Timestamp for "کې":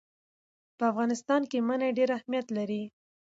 1.49-1.57